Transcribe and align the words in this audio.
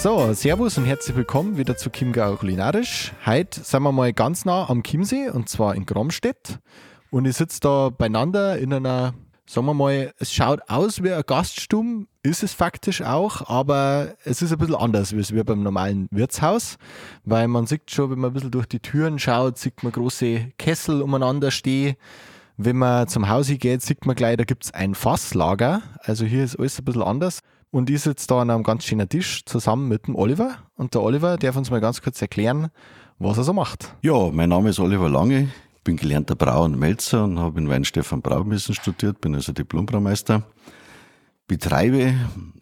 So, 0.00 0.32
Servus 0.32 0.78
und 0.78 0.84
herzlich 0.84 1.16
willkommen 1.16 1.56
wieder 1.56 1.76
zu 1.76 1.90
Chiemgau 1.90 2.36
Kulinarisch. 2.36 3.12
Heute 3.26 3.64
sind 3.64 3.82
wir 3.82 3.90
mal 3.90 4.12
ganz 4.12 4.44
nah 4.44 4.70
am 4.70 4.84
Chiemsee 4.84 5.28
und 5.28 5.48
zwar 5.48 5.74
in 5.74 5.86
Gromstedt. 5.86 6.60
Und 7.10 7.24
ich 7.24 7.36
sitze 7.36 7.58
da 7.58 7.88
beieinander 7.90 8.58
in 8.58 8.72
einer, 8.72 9.14
sagen 9.44 9.66
wir 9.66 9.74
mal, 9.74 10.12
es 10.18 10.32
schaut 10.32 10.60
aus 10.68 11.02
wie 11.02 11.12
ein 11.12 11.24
Gaststumm, 11.26 12.06
ist 12.22 12.44
es 12.44 12.52
faktisch 12.52 13.02
auch, 13.02 13.50
aber 13.50 14.14
es 14.22 14.40
ist 14.40 14.52
ein 14.52 14.58
bisschen 14.58 14.76
anders 14.76 15.16
wie 15.16 15.42
beim 15.42 15.64
normalen 15.64 16.06
Wirtshaus, 16.12 16.76
weil 17.24 17.48
man 17.48 17.66
sieht 17.66 17.90
schon, 17.90 18.12
wenn 18.12 18.20
man 18.20 18.30
ein 18.30 18.34
bisschen 18.34 18.52
durch 18.52 18.66
die 18.66 18.78
Türen 18.78 19.18
schaut, 19.18 19.58
sieht 19.58 19.82
man 19.82 19.90
große 19.90 20.52
Kessel 20.58 21.02
umeinander 21.02 21.50
stehen. 21.50 21.96
Wenn 22.56 22.76
man 22.76 23.08
zum 23.08 23.28
Haus 23.28 23.48
geht, 23.48 23.82
sieht 23.82 24.06
man 24.06 24.14
gleich, 24.14 24.36
da 24.36 24.44
gibt 24.44 24.64
es 24.64 24.74
ein 24.74 24.94
Fasslager. 24.94 25.82
Also 26.02 26.24
hier 26.24 26.44
ist 26.44 26.56
alles 26.56 26.78
ein 26.78 26.84
bisschen 26.84 27.02
anders. 27.02 27.40
Und 27.70 27.90
ich 27.90 28.00
sitze 28.00 28.26
da 28.28 28.40
an 28.40 28.50
einem 28.50 28.62
ganz 28.62 28.84
schönen 28.84 29.08
Tisch 29.08 29.44
zusammen 29.44 29.88
mit 29.88 30.06
dem 30.06 30.14
Oliver. 30.14 30.56
Und 30.76 30.94
der 30.94 31.02
Oliver 31.02 31.36
darf 31.36 31.56
uns 31.56 31.70
mal 31.70 31.80
ganz 31.80 32.00
kurz 32.00 32.20
erklären, 32.22 32.68
was 33.18 33.36
er 33.36 33.44
so 33.44 33.52
macht. 33.52 33.94
Ja, 34.02 34.30
mein 34.30 34.48
Name 34.48 34.70
ist 34.70 34.80
Oliver 34.80 35.08
Lange. 35.08 35.48
Ich 35.76 35.82
bin 35.84 35.96
gelernter 35.96 36.34
Brauer 36.34 36.64
und 36.64 36.78
Melzer 36.78 37.24
und 37.24 37.38
habe 37.38 37.60
in 37.60 37.68
Weinstefan 37.68 38.22
Brauwissen 38.22 38.74
studiert, 38.74 39.20
bin 39.20 39.34
also 39.34 39.52
Diplombraumeister. 39.52 40.44
Betreibe 41.46 42.14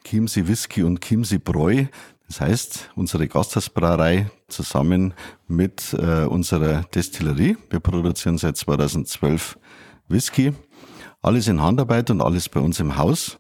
Chiemsee 0.04 0.46
Whisky 0.48 0.82
und 0.82 1.00
Chiemsee 1.00 1.38
Bräu. 1.38 1.86
Das 2.26 2.40
heißt, 2.40 2.90
unsere 2.96 3.28
Gasthausbrauerei 3.28 4.30
zusammen 4.48 5.14
mit 5.46 5.92
äh, 5.92 6.24
unserer 6.24 6.82
Destillerie. 6.94 7.56
Wir 7.70 7.78
produzieren 7.78 8.38
seit 8.38 8.56
2012 8.56 9.56
Whisky. 10.08 10.52
Alles 11.22 11.46
in 11.46 11.62
Handarbeit 11.62 12.10
und 12.10 12.20
alles 12.20 12.48
bei 12.48 12.60
uns 12.60 12.80
im 12.80 12.96
Haus. 12.96 13.38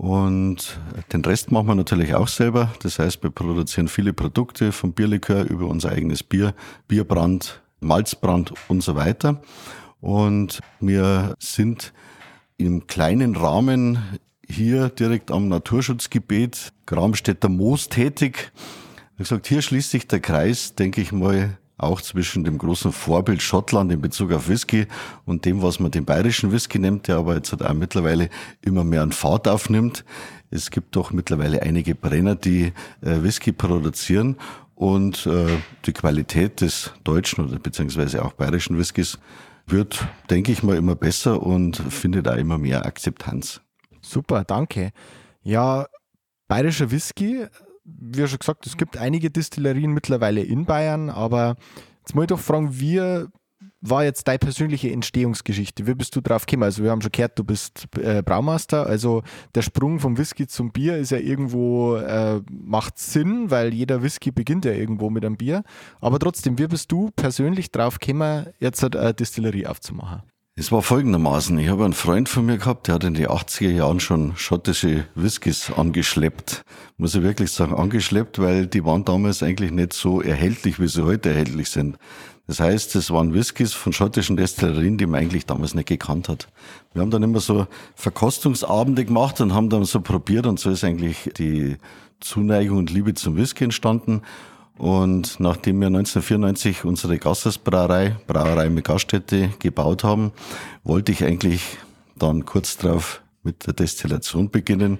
Und 0.00 0.80
den 1.12 1.22
Rest 1.26 1.52
machen 1.52 1.66
wir 1.66 1.74
natürlich 1.74 2.14
auch 2.14 2.26
selber. 2.26 2.72
Das 2.82 2.98
heißt, 2.98 3.22
wir 3.22 3.28
produzieren 3.28 3.86
viele 3.86 4.14
Produkte 4.14 4.72
vom 4.72 4.94
Bierlikör 4.94 5.44
über 5.44 5.66
unser 5.66 5.90
eigenes 5.90 6.22
Bier, 6.22 6.54
Bierbrand, 6.88 7.60
Malzbrand 7.80 8.54
und 8.68 8.82
so 8.82 8.96
weiter. 8.96 9.42
Und 10.00 10.60
wir 10.80 11.34
sind 11.38 11.92
im 12.56 12.86
kleinen 12.86 13.36
Rahmen 13.36 13.98
hier 14.48 14.88
direkt 14.88 15.30
am 15.30 15.48
Naturschutzgebiet 15.48 16.72
Gramstädter 16.86 17.50
Moos 17.50 17.90
tätig. 17.90 18.52
Wie 19.18 19.24
gesagt, 19.24 19.48
hier 19.48 19.60
schließt 19.60 19.90
sich 19.90 20.08
der 20.08 20.20
Kreis, 20.20 20.74
denke 20.76 21.02
ich 21.02 21.12
mal, 21.12 21.58
auch 21.82 22.00
zwischen 22.00 22.44
dem 22.44 22.58
großen 22.58 22.92
Vorbild 22.92 23.42
Schottland 23.42 23.92
in 23.92 24.00
Bezug 24.00 24.32
auf 24.32 24.48
Whisky 24.48 24.86
und 25.24 25.44
dem, 25.44 25.62
was 25.62 25.80
man 25.80 25.90
den 25.90 26.04
bayerischen 26.04 26.52
Whisky 26.52 26.78
nennt, 26.78 27.08
der 27.08 27.16
aber 27.16 27.36
jetzt 27.36 27.52
halt 27.52 27.62
auch 27.62 27.74
mittlerweile 27.74 28.28
immer 28.62 28.84
mehr 28.84 29.02
an 29.02 29.12
Fahrt 29.12 29.48
aufnimmt. 29.48 30.04
Es 30.50 30.70
gibt 30.70 30.96
doch 30.96 31.12
mittlerweile 31.12 31.62
einige 31.62 31.94
Brenner, 31.94 32.34
die 32.34 32.72
äh, 33.02 33.22
Whisky 33.22 33.52
produzieren 33.52 34.36
und 34.74 35.26
äh, 35.26 35.58
die 35.86 35.92
Qualität 35.92 36.60
des 36.60 36.92
deutschen 37.04 37.44
oder 37.44 37.58
beziehungsweise 37.58 38.24
auch 38.24 38.32
bayerischen 38.32 38.78
Whiskys 38.78 39.18
wird, 39.66 40.04
denke 40.28 40.52
ich 40.52 40.62
mal, 40.62 40.76
immer 40.76 40.96
besser 40.96 41.42
und 41.42 41.76
findet 41.76 42.26
auch 42.28 42.36
immer 42.36 42.58
mehr 42.58 42.84
Akzeptanz. 42.86 43.60
Super, 44.00 44.44
danke. 44.44 44.90
Ja, 45.42 45.86
bayerischer 46.48 46.90
Whisky, 46.90 47.46
wie 47.98 48.26
schon 48.26 48.38
gesagt, 48.38 48.66
es 48.66 48.76
gibt 48.76 48.96
einige 48.96 49.30
Distillerien 49.30 49.92
mittlerweile 49.92 50.42
in 50.42 50.66
Bayern, 50.66 51.10
aber 51.10 51.56
jetzt 52.00 52.14
ich 52.24 52.28
doch 52.28 52.40
fragen, 52.40 52.78
wie 52.78 53.26
war 53.82 54.04
jetzt 54.04 54.28
deine 54.28 54.38
persönliche 54.38 54.90
Entstehungsgeschichte? 54.90 55.86
Wie 55.86 55.94
bist 55.94 56.14
du 56.14 56.20
drauf 56.20 56.46
gekommen? 56.46 56.64
Also 56.64 56.82
wir 56.82 56.90
haben 56.90 57.00
schon 57.00 57.12
gehört, 57.12 57.38
du 57.38 57.44
bist 57.44 57.88
äh, 57.96 58.22
Braumeister, 58.22 58.86
also 58.86 59.22
der 59.54 59.62
Sprung 59.62 60.00
vom 60.00 60.18
Whisky 60.18 60.46
zum 60.46 60.70
Bier 60.70 60.98
ist 60.98 61.10
ja 61.10 61.18
irgendwo, 61.18 61.96
äh, 61.96 62.40
macht 62.50 62.98
Sinn, 62.98 63.50
weil 63.50 63.72
jeder 63.72 64.02
Whisky 64.02 64.30
beginnt 64.30 64.64
ja 64.64 64.72
irgendwo 64.72 65.10
mit 65.10 65.24
einem 65.24 65.36
Bier. 65.36 65.62
Aber 66.00 66.18
trotzdem, 66.18 66.58
wie 66.58 66.66
bist 66.66 66.92
du 66.92 67.10
persönlich 67.16 67.70
drauf 67.70 67.98
gekommen, 67.98 68.46
jetzt 68.58 68.84
eine 68.84 69.14
Distillerie 69.14 69.66
aufzumachen? 69.66 70.22
Es 70.60 70.70
war 70.70 70.82
folgendermaßen, 70.82 71.58
ich 71.58 71.70
habe 71.70 71.84
einen 71.86 71.94
Freund 71.94 72.28
von 72.28 72.44
mir 72.44 72.58
gehabt, 72.58 72.86
der 72.86 72.96
hat 72.96 73.04
in 73.04 73.14
den 73.14 73.28
80er 73.28 73.70
Jahren 73.70 73.98
schon 73.98 74.36
schottische 74.36 75.06
Whiskys 75.14 75.72
angeschleppt. 75.74 76.66
Muss 76.98 77.14
ich 77.14 77.22
wirklich 77.22 77.50
sagen, 77.50 77.74
angeschleppt, 77.74 78.38
weil 78.40 78.66
die 78.66 78.84
waren 78.84 79.06
damals 79.06 79.42
eigentlich 79.42 79.70
nicht 79.70 79.94
so 79.94 80.20
erhältlich, 80.20 80.78
wie 80.78 80.86
sie 80.86 81.02
heute 81.02 81.30
erhältlich 81.30 81.70
sind. 81.70 81.96
Das 82.46 82.60
heißt, 82.60 82.94
es 82.96 83.10
waren 83.10 83.32
Whiskys 83.32 83.72
von 83.72 83.94
schottischen 83.94 84.36
Destillerien, 84.36 84.98
die 84.98 85.06
man 85.06 85.22
eigentlich 85.22 85.46
damals 85.46 85.72
nicht 85.72 85.88
gekannt 85.88 86.28
hat. 86.28 86.46
Wir 86.92 87.00
haben 87.00 87.10
dann 87.10 87.22
immer 87.22 87.40
so 87.40 87.66
Verkostungsabende 87.94 89.06
gemacht 89.06 89.40
und 89.40 89.54
haben 89.54 89.70
dann 89.70 89.84
so 89.84 90.02
probiert 90.02 90.44
und 90.44 90.60
so 90.60 90.68
ist 90.68 90.84
eigentlich 90.84 91.30
die 91.38 91.78
Zuneigung 92.20 92.76
und 92.76 92.90
Liebe 92.90 93.14
zum 93.14 93.34
Whisky 93.38 93.64
entstanden. 93.64 94.20
Und 94.80 95.38
nachdem 95.40 95.78
wir 95.80 95.88
1994 95.88 96.86
unsere 96.86 97.18
Gasthausbrauerei, 97.18 98.16
Brauerei 98.26 98.70
mit 98.70 98.86
Gaststätte 98.86 99.50
gebaut 99.58 100.04
haben, 100.04 100.32
wollte 100.84 101.12
ich 101.12 101.22
eigentlich 101.22 101.76
dann 102.16 102.46
kurz 102.46 102.78
darauf 102.78 103.20
mit 103.42 103.66
der 103.66 103.74
Destillation 103.74 104.48
beginnen. 104.48 104.98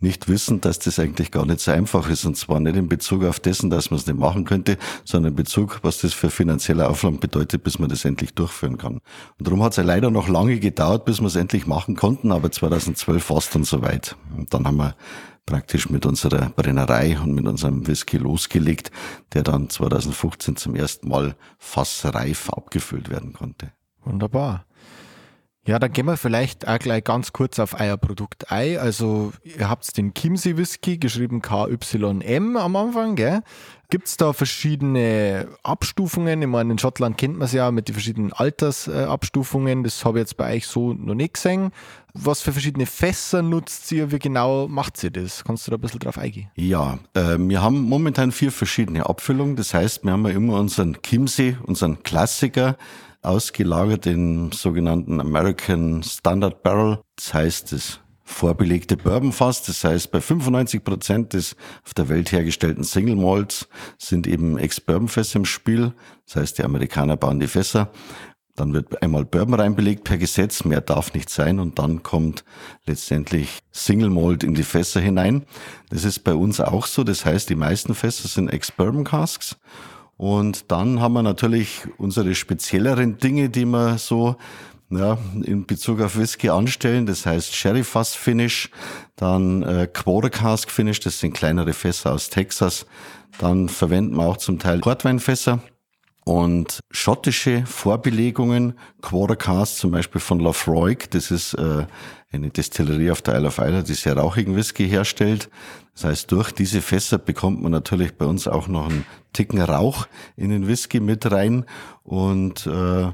Nicht 0.00 0.28
wissen, 0.28 0.60
dass 0.60 0.78
das 0.78 0.98
eigentlich 0.98 1.30
gar 1.30 1.44
nicht 1.44 1.60
so 1.60 1.70
einfach 1.70 2.08
ist. 2.08 2.24
Und 2.24 2.36
zwar 2.36 2.58
nicht 2.58 2.76
in 2.76 2.88
Bezug 2.88 3.24
auf 3.24 3.38
dessen, 3.38 3.68
dass 3.70 3.90
man 3.90 4.00
es 4.00 4.06
nicht 4.06 4.18
machen 4.18 4.44
könnte, 4.44 4.78
sondern 5.04 5.32
in 5.32 5.36
Bezug, 5.36 5.80
was 5.82 6.00
das 6.00 6.14
für 6.14 6.30
finanzielle 6.30 6.88
Aufwand 6.88 7.20
bedeutet, 7.20 7.62
bis 7.62 7.78
man 7.78 7.90
das 7.90 8.04
endlich 8.04 8.34
durchführen 8.34 8.78
kann. 8.78 9.00
Und 9.38 9.46
darum 9.46 9.62
hat 9.62 9.72
es 9.72 9.76
ja 9.76 9.82
leider 9.82 10.10
noch 10.10 10.28
lange 10.28 10.58
gedauert, 10.58 11.04
bis 11.04 11.20
wir 11.20 11.26
es 11.26 11.36
endlich 11.36 11.66
machen 11.66 11.96
konnten, 11.96 12.32
aber 12.32 12.50
2012 12.50 13.30
war 13.30 13.38
es 13.38 13.50
dann 13.50 13.64
soweit. 13.64 14.16
Und 14.36 14.54
dann 14.54 14.66
haben 14.66 14.78
wir 14.78 14.94
praktisch 15.44 15.90
mit 15.90 16.06
unserer 16.06 16.50
Brennerei 16.50 17.18
und 17.18 17.34
mit 17.34 17.46
unserem 17.46 17.86
Whisky 17.86 18.18
losgelegt, 18.18 18.90
der 19.32 19.42
dann 19.42 19.68
2015 19.68 20.56
zum 20.56 20.74
ersten 20.76 21.08
Mal 21.08 21.36
fassreif 21.58 22.50
abgefüllt 22.50 23.10
werden 23.10 23.32
konnte. 23.32 23.72
Wunderbar. 24.02 24.64
Ja, 25.66 25.78
dann 25.78 25.92
gehen 25.92 26.06
wir 26.06 26.16
vielleicht 26.16 26.66
auch 26.66 26.78
gleich 26.78 27.04
ganz 27.04 27.32
kurz 27.32 27.58
auf 27.58 27.78
euer 27.78 27.98
Produkt 27.98 28.50
ein. 28.50 28.78
Also, 28.78 29.32
ihr 29.44 29.68
habt 29.68 29.94
den 29.96 30.14
Kimsey 30.14 30.56
Whisky, 30.56 30.96
geschrieben 30.96 31.42
KYM 31.42 32.56
am 32.56 32.76
Anfang, 32.76 33.14
gell? 33.14 33.42
Gibt 33.90 34.06
es 34.06 34.16
da 34.16 34.32
verschiedene 34.32 35.48
Abstufungen? 35.62 36.40
Ich 36.40 36.48
meine, 36.48 36.72
in 36.72 36.78
Schottland 36.78 37.18
kennt 37.18 37.36
man 37.36 37.46
es 37.46 37.52
ja 37.52 37.70
mit 37.72 37.88
den 37.88 37.94
verschiedenen 37.94 38.32
Altersabstufungen. 38.32 39.82
Das 39.82 40.04
habe 40.04 40.18
ich 40.18 40.22
jetzt 40.22 40.36
bei 40.36 40.54
euch 40.54 40.66
so 40.66 40.94
noch 40.94 41.14
nicht 41.14 41.34
gesehen. 41.34 41.72
Was 42.14 42.40
für 42.40 42.52
verschiedene 42.52 42.86
Fässer 42.86 43.42
nutzt 43.42 43.90
ihr? 43.92 44.12
Wie 44.12 44.18
genau 44.18 44.66
macht 44.66 45.02
ihr 45.02 45.10
das? 45.10 45.44
Kannst 45.44 45.66
du 45.66 45.72
da 45.72 45.76
ein 45.76 45.80
bisschen 45.80 46.00
drauf 46.00 46.18
eingehen? 46.18 46.50
Ja, 46.54 47.00
äh, 47.14 47.36
wir 47.36 47.60
haben 47.60 47.82
momentan 47.82 48.32
vier 48.32 48.52
verschiedene 48.52 49.06
Abfüllungen. 49.06 49.56
Das 49.56 49.74
heißt, 49.74 50.04
wir 50.04 50.12
haben 50.12 50.26
ja 50.26 50.34
immer 50.34 50.58
unseren 50.58 51.02
Kimsey, 51.02 51.56
unseren 51.64 52.02
Klassiker, 52.02 52.76
ausgelagert 53.22 54.06
in 54.06 54.52
sogenannten 54.52 55.20
American 55.20 56.02
Standard 56.02 56.62
Barrel. 56.62 57.00
Das 57.16 57.34
heißt, 57.34 57.72
das 57.72 58.00
vorbelegte 58.30 58.96
Bourbonfass. 58.96 59.62
Das 59.64 59.84
heißt, 59.84 60.10
bei 60.10 60.20
95 60.20 60.84
Prozent 60.84 61.32
des 61.32 61.56
auf 61.84 61.94
der 61.94 62.08
Welt 62.08 62.32
hergestellten 62.32 62.84
Single 62.84 63.16
Malts 63.16 63.68
sind 63.98 64.26
eben 64.26 64.56
Ex-Bourbon-Fässer 64.56 65.40
im 65.40 65.44
Spiel. 65.44 65.92
Das 66.26 66.36
heißt, 66.36 66.58
die 66.58 66.64
Amerikaner 66.64 67.16
bauen 67.16 67.40
die 67.40 67.48
Fässer. 67.48 67.90
Dann 68.56 68.72
wird 68.72 69.02
einmal 69.02 69.24
Bourbon 69.24 69.54
reinbelegt 69.54 70.04
per 70.04 70.18
Gesetz, 70.18 70.64
mehr 70.64 70.80
darf 70.80 71.14
nicht 71.14 71.30
sein 71.30 71.60
und 71.60 71.78
dann 71.78 72.02
kommt 72.02 72.44
letztendlich 72.84 73.58
Single 73.70 74.10
Malt 74.10 74.44
in 74.44 74.54
die 74.54 74.64
Fässer 74.64 75.00
hinein. 75.00 75.46
Das 75.88 76.04
ist 76.04 76.20
bei 76.20 76.34
uns 76.34 76.60
auch 76.60 76.86
so. 76.86 77.04
Das 77.04 77.24
heißt, 77.24 77.48
die 77.48 77.54
meisten 77.54 77.94
Fässer 77.94 78.28
sind 78.28 78.52
Ex-Bourbon 78.52 79.04
Casks 79.04 79.56
und 80.20 80.70
dann 80.70 81.00
haben 81.00 81.14
wir 81.14 81.22
natürlich 81.22 81.80
unsere 81.96 82.34
spezielleren 82.34 83.16
Dinge, 83.16 83.48
die 83.48 83.64
wir 83.64 83.96
so 83.96 84.36
ja, 84.90 85.16
in 85.42 85.64
Bezug 85.64 86.02
auf 86.02 86.18
Whisky 86.18 86.50
anstellen. 86.50 87.06
Das 87.06 87.24
heißt 87.24 87.54
Sherry 87.54 87.82
Fass 87.82 88.14
Finish, 88.14 88.68
dann 89.16 89.62
äh, 89.62 89.88
Quarter 89.90 90.28
Cask 90.28 90.70
Finish, 90.70 91.00
das 91.00 91.20
sind 91.20 91.32
kleinere 91.32 91.72
Fässer 91.72 92.12
aus 92.12 92.28
Texas. 92.28 92.84
Dann 93.38 93.70
verwenden 93.70 94.16
wir 94.16 94.26
auch 94.26 94.36
zum 94.36 94.58
Teil 94.58 94.80
Portweinfässer. 94.80 95.60
Und 96.26 96.80
schottische 96.90 97.64
Vorbelegungen, 97.64 98.74
Quartercast 99.00 99.78
zum 99.78 99.90
Beispiel 99.90 100.20
von 100.20 100.38
Lafroig, 100.38 101.10
das 101.12 101.30
ist 101.30 101.54
äh, 101.54 101.86
eine 102.32 102.50
Destillerie 102.50 103.10
auf 103.10 103.22
der 103.22 103.36
Isle 103.36 103.48
of 103.48 103.58
Isla, 103.58 103.82
die 103.82 103.94
sehr 103.94 104.16
rauchigen 104.16 104.56
Whisky 104.56 104.88
herstellt. 104.88 105.50
Das 105.94 106.04
heißt, 106.04 106.32
durch 106.32 106.52
diese 106.52 106.80
Fässer 106.80 107.18
bekommt 107.18 107.62
man 107.62 107.72
natürlich 107.72 108.14
bei 108.16 108.24
uns 108.24 108.46
auch 108.46 108.68
noch 108.68 108.88
einen 108.88 109.04
Ticken 109.32 109.60
Rauch 109.60 110.06
in 110.36 110.50
den 110.50 110.66
Whisky 110.68 111.00
mit 111.00 111.30
rein. 111.30 111.64
Und 112.04 112.66
äh, 112.66 113.12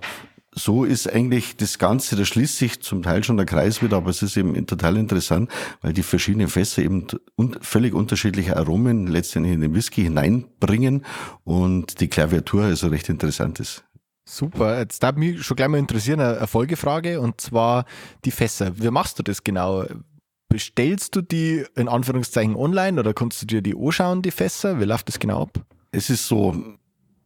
so 0.58 0.84
ist 0.84 1.12
eigentlich 1.12 1.56
das 1.56 1.78
Ganze, 1.78 2.16
da 2.16 2.24
schließt 2.24 2.56
sich 2.56 2.80
zum 2.80 3.02
Teil 3.02 3.22
schon 3.24 3.36
der 3.36 3.46
Kreis 3.46 3.82
wieder, 3.82 3.98
aber 3.98 4.10
es 4.10 4.22
ist 4.22 4.36
eben 4.36 4.66
total 4.66 4.96
interessant, 4.96 5.50
weil 5.82 5.92
die 5.92 6.02
verschiedenen 6.02 6.48
Fässer 6.48 6.82
eben 6.82 7.06
völlig 7.60 7.94
unterschiedliche 7.94 8.56
Aromen 8.56 9.06
letztendlich 9.06 9.54
in 9.54 9.60
den 9.60 9.74
Whisky 9.74 10.02
hineinbringen 10.02 11.04
und 11.44 12.00
die 12.00 12.08
Klaviatur 12.08 12.64
also 12.64 12.88
recht 12.88 13.08
interessant 13.08 13.60
ist. 13.60 13.85
Super, 14.28 14.80
jetzt 14.80 15.04
darf 15.04 15.14
mich 15.14 15.44
schon 15.44 15.56
gleich 15.56 15.68
mal 15.68 15.78
interessieren, 15.78 16.20
eine 16.20 16.48
Folgefrage 16.48 17.20
und 17.20 17.40
zwar 17.40 17.84
die 18.24 18.32
Fässer. 18.32 18.72
Wie 18.76 18.90
machst 18.90 19.20
du 19.20 19.22
das 19.22 19.44
genau? 19.44 19.84
Bestellst 20.48 21.14
du 21.14 21.22
die 21.22 21.64
in 21.76 21.88
Anführungszeichen 21.88 22.56
online 22.56 22.98
oder 22.98 23.14
kannst 23.14 23.42
du 23.42 23.46
dir 23.46 23.62
die 23.62 23.76
anschauen, 23.76 24.22
die 24.22 24.32
Fässer? 24.32 24.80
Wie 24.80 24.84
läuft 24.84 25.08
das 25.08 25.20
genau 25.20 25.42
ab? 25.42 25.64
Es 25.92 26.10
ist 26.10 26.26
so, 26.26 26.56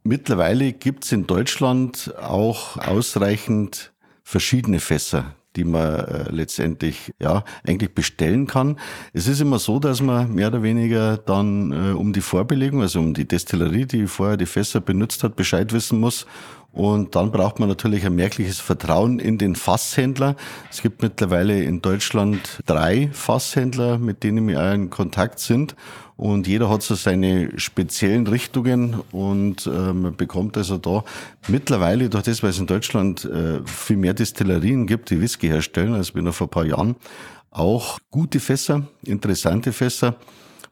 mittlerweile 0.04 0.74
gibt 0.74 1.04
es 1.04 1.12
in 1.12 1.26
Deutschland 1.26 2.14
auch 2.20 2.76
ausreichend 2.76 3.94
verschiedene 4.22 4.78
Fässer, 4.78 5.34
die 5.56 5.64
man 5.64 6.00
äh, 6.00 6.30
letztendlich 6.30 7.14
ja 7.18 7.44
eigentlich 7.66 7.94
bestellen 7.94 8.46
kann. 8.46 8.78
Es 9.14 9.26
ist 9.26 9.40
immer 9.40 9.58
so, 9.58 9.78
dass 9.78 10.02
man 10.02 10.34
mehr 10.34 10.48
oder 10.48 10.62
weniger 10.62 11.16
dann 11.16 11.72
äh, 11.72 11.92
um 11.94 12.12
die 12.12 12.20
Vorbelegung, 12.20 12.82
also 12.82 13.00
um 13.00 13.14
die 13.14 13.26
Destillerie, 13.26 13.86
die 13.86 14.06
vorher 14.06 14.36
die 14.36 14.46
Fässer 14.46 14.80
benutzt 14.80 15.24
hat, 15.24 15.34
Bescheid 15.34 15.72
wissen 15.72 15.98
muss 15.98 16.26
und 16.72 17.16
dann 17.16 17.32
braucht 17.32 17.58
man 17.58 17.68
natürlich 17.68 18.06
ein 18.06 18.14
merkliches 18.14 18.60
Vertrauen 18.60 19.18
in 19.18 19.38
den 19.38 19.56
Fasshändler. 19.56 20.36
Es 20.70 20.82
gibt 20.82 21.02
mittlerweile 21.02 21.62
in 21.62 21.82
Deutschland 21.82 22.60
drei 22.64 23.10
Fasshändler, 23.12 23.98
mit 23.98 24.22
denen 24.22 24.46
wir 24.46 24.72
in 24.72 24.88
Kontakt 24.88 25.40
sind. 25.40 25.74
Und 26.16 26.46
jeder 26.46 26.68
hat 26.68 26.82
so 26.82 26.94
seine 26.94 27.58
speziellen 27.58 28.26
Richtungen 28.26 29.00
und 29.10 29.66
äh, 29.66 29.70
man 29.70 30.14
bekommt 30.16 30.56
also 30.58 30.76
da 30.76 31.02
mittlerweile, 31.48 32.10
durch 32.10 32.24
das, 32.24 32.42
weil 32.42 32.50
es 32.50 32.58
in 32.58 32.66
Deutschland 32.66 33.24
äh, 33.24 33.60
viel 33.64 33.96
mehr 33.96 34.12
Destillerien 34.12 34.86
gibt, 34.86 35.08
die 35.08 35.20
Whisky 35.20 35.48
herstellen, 35.48 35.94
als 35.94 36.14
wir 36.14 36.20
noch 36.20 36.34
vor 36.34 36.46
ein 36.46 36.50
paar 36.50 36.66
Jahren, 36.66 36.96
auch 37.50 37.98
gute 38.10 38.38
Fässer, 38.38 38.82
interessante 39.02 39.72
Fässer. 39.72 40.16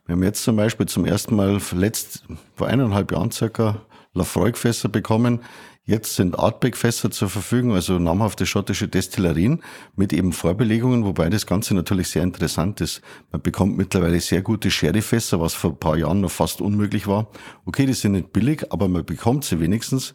Wir 0.04 0.16
haben 0.16 0.22
jetzt 0.22 0.44
zum 0.44 0.56
Beispiel 0.56 0.86
zum 0.86 1.06
ersten 1.06 1.34
Mal 1.34 1.58
letzt, 1.74 2.24
vor 2.54 2.66
eineinhalb 2.66 3.10
Jahren 3.10 3.30
circa 3.30 3.80
Lafroig-Fässer 4.12 4.90
bekommen, 4.90 5.40
Jetzt 5.88 6.16
sind 6.16 6.38
Artback-Fässer 6.38 7.10
zur 7.10 7.30
Verfügung, 7.30 7.72
also 7.72 7.98
namhafte 7.98 8.44
schottische 8.44 8.88
Destillerien 8.88 9.62
mit 9.96 10.12
eben 10.12 10.34
Vorbelegungen, 10.34 11.06
wobei 11.06 11.30
das 11.30 11.46
Ganze 11.46 11.74
natürlich 11.74 12.08
sehr 12.08 12.22
interessant 12.22 12.82
ist. 12.82 13.00
Man 13.32 13.40
bekommt 13.40 13.78
mittlerweile 13.78 14.20
sehr 14.20 14.42
gute 14.42 14.70
Sherry-Fässer, 14.70 15.40
was 15.40 15.54
vor 15.54 15.70
ein 15.70 15.78
paar 15.78 15.96
Jahren 15.96 16.20
noch 16.20 16.30
fast 16.30 16.60
unmöglich 16.60 17.06
war. 17.06 17.28
Okay, 17.64 17.86
die 17.86 17.94
sind 17.94 18.12
nicht 18.12 18.34
billig, 18.34 18.70
aber 18.70 18.86
man 18.86 19.06
bekommt 19.06 19.46
sie 19.46 19.60
wenigstens. 19.60 20.14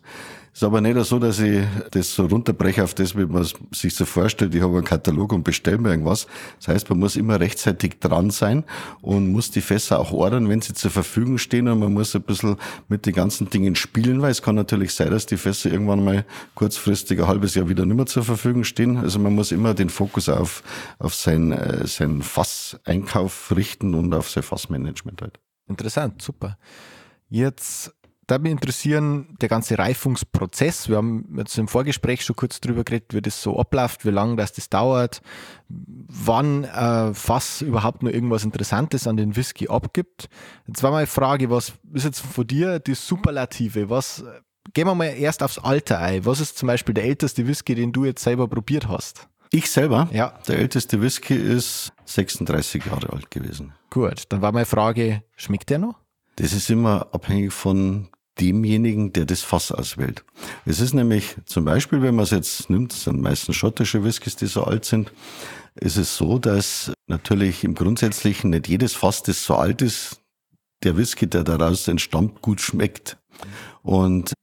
Ist 0.54 0.64
aber 0.64 0.82
nicht 0.82 1.04
so, 1.06 1.18
dass 1.18 1.40
ich 1.40 1.66
das 1.90 2.14
so 2.14 2.28
runterbreche 2.28 2.84
auf 2.84 2.94
das, 2.94 3.18
wie 3.18 3.26
man 3.26 3.44
sich 3.72 3.96
so 3.96 4.06
vorstellt. 4.06 4.54
Ich 4.54 4.62
habe 4.62 4.76
einen 4.76 4.86
Katalog 4.86 5.34
und 5.34 5.44
bestelle 5.44 5.80
mir 5.80 5.90
irgendwas. 5.90 6.28
Das 6.60 6.68
heißt, 6.68 6.90
man 6.92 7.00
muss 7.00 7.16
immer 7.16 7.40
rechtzeitig 7.40 8.00
dran 8.00 8.30
sein 8.30 8.64
und 9.02 9.32
muss 9.32 9.50
die 9.50 9.62
Fässer 9.62 10.00
auch 10.00 10.12
ordern, 10.12 10.48
wenn 10.50 10.62
sie 10.62 10.76
zur 10.76 10.92
Verfügung 10.92 11.40
stehen. 11.40 11.68
Und 11.68 11.80
man 11.80 11.92
muss 11.92 12.16
ein 12.16 12.22
bisschen 12.22 12.58
mit 12.88 13.08
den 13.08 13.14
ganzen 13.14 13.50
Dingen 13.50 13.76
spielen, 13.76 14.22
weil 14.22 14.30
es 14.30 14.44
kann 14.44 14.54
natürlich 14.54 14.94
sein, 14.94 15.10
dass 15.10 15.26
die 15.26 15.38
Fässer 15.38 15.72
irgendwann 15.72 16.04
mal 16.04 16.24
kurzfristig 16.54 17.20
ein 17.20 17.28
halbes 17.28 17.56
Jahr 17.56 17.68
wieder 17.68 17.88
nicht 17.88 17.98
mehr 17.98 18.06
zur 18.06 18.24
Verfügung 18.24 18.64
stehen. 18.64 18.98
Also 18.98 19.18
man 19.18 19.34
muss 19.34 19.52
immer 19.52 19.74
den 19.74 19.90
Fokus 19.90 20.30
auf, 20.30 20.62
auf 21.00 21.16
sein, 21.16 21.52
äh, 21.52 21.88
sein 21.88 22.22
Fasseinkauf 22.22 23.52
richten 23.56 23.96
und 23.96 24.14
auf 24.14 24.30
sein 24.30 24.44
Fassmanagement 24.44 25.20
halt. 25.24 25.40
Interessant, 25.68 26.22
super. 26.22 26.60
Jetzt 27.28 27.92
da 28.28 28.40
mich 28.40 28.52
interessieren, 28.52 29.36
der 29.42 29.50
ganze 29.50 29.78
Reifungsprozess. 29.78 30.90
Wir 30.90 30.98
haben 30.98 31.36
jetzt 31.38 31.58
im 31.58 31.68
Vorgespräch 31.68 32.24
schon 32.24 32.36
kurz 32.36 32.62
drüber 32.62 32.84
geredet, 32.84 33.14
wie 33.14 33.22
das 33.22 33.42
so 33.42 33.60
abläuft, 33.60 34.06
wie 34.06 34.12
lange 34.12 34.36
das, 34.38 34.54
das 34.54 34.70
dauert, 34.70 35.22
wann 35.70 36.64
äh, 36.64 37.14
Fass 37.14 37.62
überhaupt 37.62 38.04
nur 38.04 38.14
irgendwas 38.14 38.44
Interessantes 38.44 39.08
an 39.08 39.18
den 39.18 39.36
Whisky 39.36 39.68
abgibt. 39.68 40.30
Jetzt 40.68 40.84
war 40.84 40.92
meine 40.92 41.08
Frage, 41.08 41.50
was 41.50 41.74
ist 41.94 42.06
jetzt 42.06 42.22
von 42.22 42.48
dir 42.48 42.80
die 42.80 42.96
Superlative? 42.96 43.90
Was, 43.90 44.24
gehen 44.74 44.88
wir 44.88 44.96
mal 44.96 45.06
erst 45.06 45.44
aufs 45.44 45.60
Alter 45.60 46.00
ein. 46.00 46.26
Was 46.26 46.40
ist 46.40 46.58
zum 46.58 46.68
Beispiel 46.68 46.94
der 46.94 47.04
älteste 47.06 47.48
Whisky, 47.48 47.76
den 47.76 47.92
du 47.92 48.06
jetzt 48.06 48.24
selber 48.24 48.48
probiert 48.48 48.88
hast? 48.88 49.28
Ich 49.52 49.70
selber? 49.70 50.10
Ja. 50.12 50.40
Der 50.48 50.58
älteste 50.58 51.02
Whisky 51.02 51.36
ist 51.36 51.94
36 52.06 52.86
Jahre 52.86 53.14
alt 53.14 53.30
gewesen. 53.30 53.74
Gut, 53.90 54.24
dann 54.30 54.42
war 54.42 54.52
meine 54.52 54.66
Frage, 54.66 55.24
schmeckt 55.36 55.70
der 55.70 55.78
noch? 55.78 56.00
Das 56.38 56.54
ist 56.54 56.70
immer 56.72 57.08
abhängig 57.12 57.54
von 57.54 58.10
demjenigen, 58.40 59.14
der 59.14 59.26
das 59.26 59.42
Fass 59.42 59.72
auswählt. 59.72 60.24
Es 60.66 60.80
ist 60.80 60.94
nämlich 60.94 61.36
zum 61.46 61.66
Beispiel, 61.66 62.02
wenn 62.02 62.16
man 62.16 62.24
es 62.24 62.32
jetzt 62.32 62.70
nimmt, 62.70 62.92
das 62.92 63.04
sind 63.04 63.22
meistens 63.22 63.56
schottische 63.56 64.04
Whiskys, 64.04 64.36
die 64.36 64.48
so 64.48 64.64
alt 64.64 64.86
sind, 64.86 65.12
ist 65.76 65.98
es 65.98 66.18
so, 66.18 66.40
dass 66.40 66.92
natürlich 67.08 67.64
im 67.64 67.76
Grundsätzlichen 67.76 68.52
nicht 68.52 68.68
jedes 68.68 68.94
Fass, 68.94 69.24
das 69.24 69.44
so 69.44 69.56
alt 69.56 69.82
ist, 69.82 70.22
der 70.84 70.98
Whisky, 70.98 71.28
der 71.28 71.44
daraus 71.44 71.88
entstammt, 71.88 72.42
gut 72.42 72.62
schmeckt. 72.62 73.18
Und 73.82 74.34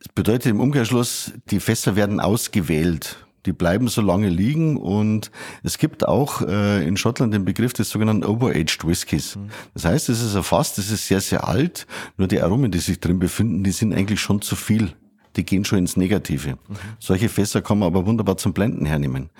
es 0.00 0.08
bedeutet 0.14 0.46
im 0.46 0.60
Umkehrschluss, 0.60 1.32
die 1.50 1.60
Fässer 1.60 1.96
werden 1.96 2.20
ausgewählt 2.20 3.27
die 3.48 3.54
bleiben 3.54 3.88
so 3.88 4.02
lange 4.02 4.28
liegen 4.28 4.76
und 4.76 5.30
es 5.62 5.78
gibt 5.78 6.06
auch 6.06 6.42
äh, 6.42 6.86
in 6.86 6.98
Schottland 6.98 7.32
den 7.32 7.46
Begriff 7.46 7.72
des 7.72 7.88
sogenannten 7.88 8.24
Overaged 8.24 8.86
Whiskys. 8.86 9.36
Mhm. 9.36 9.48
Das 9.72 9.86
heißt, 9.86 10.10
es 10.10 10.22
ist 10.22 10.36
ein 10.36 10.42
Fass, 10.42 10.74
das 10.74 10.90
ist 10.90 11.06
sehr, 11.06 11.22
sehr 11.22 11.48
alt, 11.48 11.86
nur 12.18 12.28
die 12.28 12.42
Aromen, 12.42 12.70
die 12.70 12.78
sich 12.78 13.00
drin 13.00 13.18
befinden, 13.18 13.64
die 13.64 13.70
sind 13.70 13.94
eigentlich 13.94 14.20
schon 14.20 14.42
zu 14.42 14.54
viel. 14.54 14.92
Die 15.36 15.46
gehen 15.46 15.64
schon 15.64 15.78
ins 15.78 15.96
Negative. 15.96 16.50
Mhm. 16.50 16.76
Solche 16.98 17.30
Fässer 17.30 17.62
kann 17.62 17.78
man 17.78 17.86
aber 17.86 18.04
wunderbar 18.04 18.36
zum 18.36 18.52
Blenden 18.52 18.84
hernehmen 18.84 19.30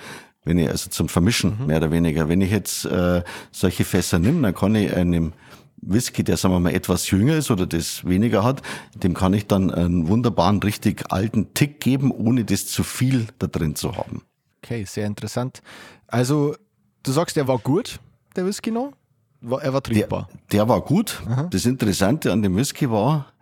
wenn 0.44 0.58
ich 0.58 0.68
also 0.70 0.88
zum 0.88 1.10
Vermischen 1.10 1.58
mhm. 1.60 1.66
mehr 1.66 1.76
oder 1.76 1.90
weniger. 1.90 2.30
Wenn 2.30 2.40
ich 2.40 2.50
jetzt 2.50 2.86
äh, 2.86 3.22
solche 3.50 3.84
Fässer 3.84 4.18
nehme, 4.18 4.40
dann 4.40 4.54
kann 4.54 4.74
ich 4.76 4.96
einem 4.96 5.34
Whisky, 5.80 6.24
der 6.24 6.36
sagen 6.36 6.54
wir 6.54 6.60
mal 6.60 6.74
etwas 6.74 7.10
jünger 7.10 7.36
ist 7.36 7.50
oder 7.50 7.66
das 7.66 8.04
weniger 8.04 8.44
hat, 8.44 8.62
dem 8.94 9.14
kann 9.14 9.32
ich 9.32 9.46
dann 9.46 9.70
einen 9.70 10.08
wunderbaren, 10.08 10.62
richtig 10.62 11.10
alten 11.10 11.54
Tick 11.54 11.80
geben, 11.80 12.10
ohne 12.10 12.44
das 12.44 12.66
zu 12.66 12.82
viel 12.82 13.26
da 13.38 13.46
drin 13.46 13.74
zu 13.74 13.96
haben. 13.96 14.22
Okay, 14.62 14.84
sehr 14.84 15.06
interessant. 15.06 15.62
Also, 16.06 16.56
du 17.02 17.12
sagst, 17.12 17.36
er 17.36 17.48
war 17.48 17.58
gut, 17.58 18.00
der 18.36 18.46
Whisky 18.46 18.70
noch? 18.70 18.92
Er 19.40 19.72
war 19.72 19.82
trinkbar. 19.82 20.28
Der, 20.50 20.60
der 20.60 20.68
war 20.68 20.80
gut. 20.80 21.22
Aha. 21.26 21.44
Das 21.44 21.64
Interessante 21.64 22.32
an 22.32 22.42
dem 22.42 22.56
Whisky 22.56 22.90
war, 22.90 23.32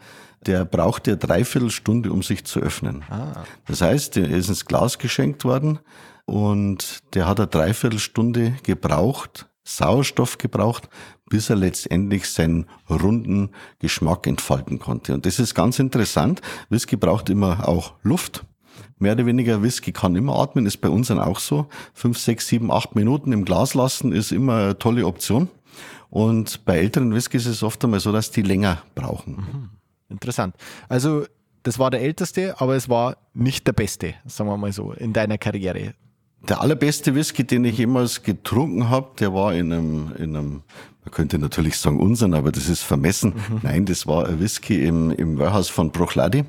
der 0.45 0.65
brauchte 0.65 1.13
eine 1.13 1.19
Dreiviertelstunde, 1.19 2.13
um 2.13 2.23
sich 2.23 2.45
zu 2.45 2.61
öffnen. 2.61 3.03
Ah. 3.09 3.45
Das 3.67 3.81
heißt, 3.81 4.17
der 4.17 4.29
ist 4.29 4.49
ins 4.49 4.67
Glas 4.67 4.99
geschenkt 4.99 5.45
worden 5.45 5.79
und 6.27 7.01
der 7.15 7.27
hat 7.27 7.41
eine 7.41 7.49
Dreiviertelstunde 7.49 8.57
gebraucht, 8.63 9.49
Sauerstoff 9.67 10.39
gebraucht, 10.39 10.89
bis 11.29 11.51
er 11.51 11.57
letztendlich 11.57 12.31
seinen 12.31 12.67
runden 12.89 13.51
Geschmack 13.81 14.27
entfalten 14.27 14.79
konnte. 14.79 15.13
Und 15.13 15.27
das 15.27 15.39
ist 15.39 15.55
ganz 15.55 15.79
interessant. 15.79 16.41
Whisky 16.71 16.97
braucht 16.97 17.29
immer 17.29 17.69
auch 17.69 17.95
Luft. 18.03 18.45
Mehr 18.99 19.13
oder 19.13 19.27
weniger 19.27 19.63
Whisky 19.63 19.93
kann 19.93 20.15
immer 20.15 20.37
atmen, 20.37 20.67
ist 20.67 20.79
bei 20.79 20.89
uns 20.89 21.09
dann 21.09 21.19
auch 21.19 21.41
so. 21.41 21.67
Fünf, 21.93 22.19
sechs, 22.19 22.47
sieben, 22.47 22.71
acht 22.71 22.95
Minuten 22.95 23.33
im 23.33 23.45
Glas 23.45 23.75
lassen 23.75 24.13
ist 24.13 24.33
immer 24.33 24.57
eine 24.57 24.79
tolle 24.79 25.05
Option. 25.05 25.49
Und 26.11 26.65
bei 26.65 26.79
älteren 26.79 27.13
Whiskys 27.13 27.47
ist 27.47 27.57
es 27.57 27.63
oft 27.63 27.83
einmal 27.85 28.01
so, 28.01 28.13
dass 28.13 28.31
die 28.31 28.43
länger 28.43 28.83
brauchen. 28.95 29.35
Mhm. 29.35 29.71
Interessant. 30.09 30.55
Also 30.89 31.27
das 31.65 31.81
war 31.81 31.91
der 31.91 32.01
älteste, 32.01 32.55
aber 32.61 32.77
es 32.77 32.89
war 32.89 33.17
nicht 33.35 33.67
der 33.67 33.73
beste, 33.73 34.15
sagen 34.27 34.49
wir 34.49 34.57
mal 34.57 34.73
so, 34.73 34.93
in 34.93 35.13
deiner 35.13 35.37
Karriere. 35.37 35.95
Der 36.49 36.61
allerbeste 36.61 37.15
Whisky, 37.17 37.45
den 37.45 37.65
ich 37.65 37.79
jemals 37.79 38.23
getrunken 38.23 38.89
habe, 38.89 39.11
der 39.19 39.35
war 39.35 39.53
in 39.53 39.73
einem, 39.73 40.13
in 40.17 40.37
einem, 40.37 40.63
man 41.05 41.11
könnte 41.11 41.41
natürlich 41.41 41.77
sagen 41.77 41.99
unseren, 41.99 42.35
aber 42.35 42.53
das 42.53 42.69
ist 42.69 42.83
vermessen. 42.83 43.35
Mhm. 43.35 43.61
Nein, 43.63 43.85
das 43.85 44.07
war 44.07 44.27
ein 44.27 44.39
Whisky 44.39 44.85
im, 44.85 45.11
im 45.11 45.39
Warehouse 45.39 45.69
von 45.69 45.91
Bruchladi. 45.91 46.45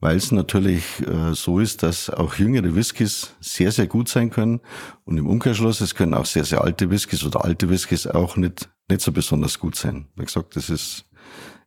weil 0.00 0.16
es 0.16 0.32
natürlich 0.32 0.84
äh, 1.06 1.34
so 1.34 1.60
ist, 1.60 1.82
dass 1.82 2.10
auch 2.10 2.34
jüngere 2.34 2.74
Whiskys 2.74 3.34
sehr, 3.40 3.70
sehr 3.70 3.86
gut 3.86 4.08
sein 4.08 4.30
können 4.30 4.60
und 5.04 5.18
im 5.18 5.26
Umkehrschluss, 5.26 5.80
es 5.80 5.94
können 5.94 6.14
auch 6.14 6.26
sehr, 6.26 6.44
sehr 6.44 6.62
alte 6.62 6.90
Whiskys 6.90 7.24
oder 7.24 7.44
alte 7.44 7.68
Whiskys 7.68 8.06
auch 8.06 8.36
nicht, 8.36 8.68
nicht 8.88 9.02
so 9.02 9.12
besonders 9.12 9.58
gut 9.58 9.76
sein. 9.76 10.08
Wie 10.16 10.24
gesagt, 10.24 10.56
das 10.56 10.70
ist 10.70 11.04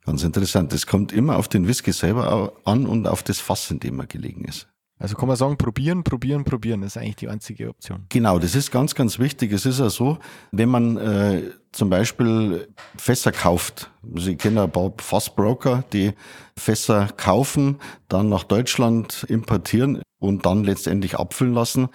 ganz 0.06 0.24
interessant. 0.24 0.74
Das 0.74 0.88
kommt 0.88 1.12
immer 1.12 1.38
auf 1.38 1.48
den 1.48 1.68
Whisky 1.68 1.92
selber 1.92 2.54
an 2.66 2.86
und 2.86 3.08
auf 3.08 3.24
das 3.24 3.40
Fass, 3.40 3.70
in 3.72 3.80
dem 3.80 4.00
er 4.00 4.08
gelegen 4.08 4.46
ist. 4.46 4.68
Also 5.03 5.17
kann 5.17 5.27
man 5.27 5.36
sagen, 5.36 5.57
probieren, 5.57 6.05
probieren, 6.05 6.45
probieren. 6.45 6.79
Das 6.79 6.95
ist 6.95 7.01
eigentlich 7.01 7.17
die 7.17 7.27
einzige 7.27 7.67
Option. 7.67 8.05
Genau, 8.07 8.39
das 8.39 8.55
ist 8.55 8.72
ganz, 8.72 8.95
ganz 8.95 9.19
wichtig. 9.19 9.51
Es 9.51 9.65
ist 9.65 9.81
ja 9.81 9.89
so, 9.89 10.17
wenn 10.53 10.69
man 10.69 10.95
äh, 10.95 11.41
zum 11.74 11.89
Beispiel 11.89 12.69
Fässer 12.95 13.33
kauft, 13.33 13.91
also 14.15 14.31
ich 14.31 14.38
kenne 14.38 14.63
ein 14.63 14.72
paar 14.72 14.93
Fassbroker, 14.98 15.83
die 15.91 16.13
Fässer 16.57 17.10
kaufen, 17.17 17.79
dann 18.07 18.29
nach 18.29 18.45
Deutschland 18.45 19.25
importieren 19.27 20.01
und 20.19 20.45
dann 20.45 20.63
letztendlich 20.63 21.19
abfüllen 21.19 21.53
lassen. 21.53 21.89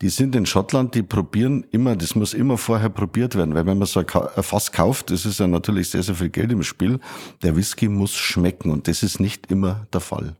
Die 0.00 0.08
sind 0.08 0.34
in 0.34 0.46
Schottland, 0.46 0.94
die 0.94 1.02
probieren 1.02 1.66
immer, 1.72 1.94
das 1.94 2.14
muss 2.14 2.32
immer 2.32 2.56
vorher 2.56 2.88
probiert 2.88 3.36
werden, 3.36 3.54
weil 3.54 3.66
wenn 3.66 3.76
man 3.76 3.86
so 3.86 4.00
ein 4.00 4.42
Fass 4.42 4.72
kauft, 4.72 5.10
das 5.10 5.26
ist 5.26 5.40
ja 5.40 5.46
natürlich 5.46 5.90
sehr, 5.90 6.02
sehr 6.02 6.14
viel 6.14 6.30
Geld 6.30 6.52
im 6.52 6.62
Spiel, 6.62 7.00
der 7.42 7.54
Whisky 7.54 7.90
muss 7.90 8.14
schmecken 8.14 8.70
und 8.70 8.88
das 8.88 9.02
ist 9.02 9.20
nicht 9.20 9.50
immer 9.50 9.86
der 9.92 10.00
Fall. 10.00 10.36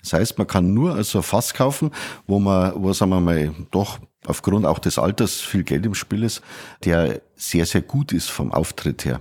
Das 0.00 0.12
heißt, 0.12 0.38
man 0.38 0.46
kann 0.46 0.74
nur 0.74 0.94
also 0.94 1.18
ein 1.18 1.24
Fass 1.24 1.54
kaufen, 1.54 1.90
wo 2.26 2.38
man, 2.38 2.72
wo 2.76 2.92
sagen 2.92 3.10
wir 3.10 3.20
mal, 3.20 3.54
doch 3.70 3.98
aufgrund 4.26 4.66
auch 4.66 4.78
des 4.78 4.98
Alters 4.98 5.40
viel 5.40 5.64
Geld 5.64 5.86
im 5.86 5.94
Spiel 5.94 6.22
ist, 6.22 6.42
der 6.84 7.22
sehr, 7.34 7.66
sehr 7.66 7.82
gut 7.82 8.12
ist 8.12 8.30
vom 8.30 8.52
Auftritt 8.52 9.04
her. 9.04 9.20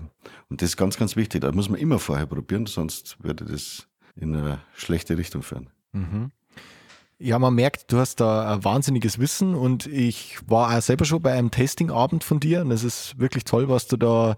Und 0.50 0.62
das 0.62 0.70
ist 0.70 0.78
ganz, 0.78 0.98
ganz 0.98 1.16
wichtig. 1.16 1.42
Da 1.42 1.52
muss 1.52 1.70
man 1.70 1.80
immer 1.80 2.00
vorher 2.00 2.26
probieren, 2.26 2.66
sonst 2.66 3.18
würde 3.24 3.46
das 3.46 3.88
in 4.16 4.36
eine 4.36 4.60
schlechte 4.76 5.18
Richtung 5.18 5.44
führen. 5.44 5.70
Mhm. 5.92 6.32
Ja, 7.18 7.40
man 7.40 7.56
merkt, 7.56 7.94
du 7.94 7.98
hast 7.98 8.20
da 8.20 8.54
ein 8.54 8.66
wahnsinniges 8.66 9.20
Wissen 9.20 9.56
und 9.56 9.88
ich 9.88 10.38
war 10.48 10.76
auch 10.76 10.82
selber 10.82 11.06
schon 11.06 11.22
bei 11.22 11.32
einem 11.32 11.50
Tastingabend 11.50 12.26
von 12.26 12.42
dir 12.42 12.60
und 12.62 12.72
es 12.72 12.84
ist 12.84 13.18
wirklich 13.18 13.46
toll, 13.46 13.70
was 13.70 13.88
du 13.88 13.96
da 13.96 14.36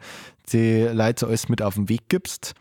die 0.54 0.84
Leute 0.84 1.26
alles 1.26 1.50
mit 1.50 1.64
auf 1.64 1.74
den 1.74 1.90
Weg 1.90 2.08
gibst. 2.08 2.54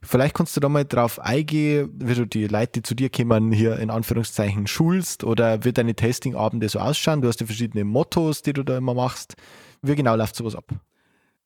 Vielleicht 0.00 0.36
kannst 0.36 0.56
du 0.56 0.60
da 0.60 0.68
mal 0.68 0.84
drauf 0.84 1.18
eingehen, 1.18 1.90
wie 1.98 2.14
du 2.14 2.24
die 2.24 2.46
Leute, 2.46 2.72
die 2.72 2.82
zu 2.82 2.94
dir 2.94 3.10
kommen, 3.10 3.50
hier 3.50 3.78
in 3.80 3.90
Anführungszeichen 3.90 4.68
schulst 4.68 5.24
oder 5.24 5.64
wie 5.64 5.72
deine 5.72 5.96
Tastingabende 5.96 6.68
so 6.68 6.78
ausschauen. 6.78 7.20
Du 7.20 7.26
hast 7.26 7.40
ja 7.40 7.46
verschiedene 7.46 7.84
Mottos, 7.84 8.42
die 8.42 8.52
du 8.52 8.62
da 8.62 8.78
immer 8.78 8.94
machst. 8.94 9.34
Wie 9.82 9.96
genau 9.96 10.14
läuft 10.14 10.36
sowas 10.36 10.54
ab? 10.54 10.72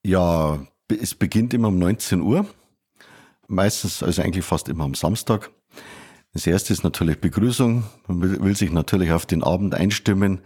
Ja, 0.04 0.66
es 0.88 1.14
beginnt 1.14 1.54
immer 1.54 1.68
um 1.68 1.78
19 1.78 2.20
Uhr. 2.20 2.46
Meistens, 3.46 4.02
also 4.02 4.20
eigentlich 4.20 4.44
fast 4.44 4.68
immer 4.68 4.84
am 4.84 4.94
Samstag. 4.94 5.50
Das 6.32 6.46
erste 6.46 6.72
ist 6.72 6.84
natürlich 6.84 7.20
Begrüßung. 7.20 7.84
Man 8.06 8.42
will, 8.44 8.56
sich 8.56 8.70
natürlich 8.70 9.12
auf 9.12 9.26
den 9.26 9.42
Abend 9.42 9.74
einstimmen. 9.74 10.40